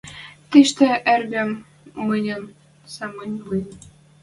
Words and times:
Тиштӹ, 0.49 0.89
эргӹм, 1.13 1.51
мӹньӹн 2.07 2.43
самынь 2.93 3.37
лин. 3.49 3.67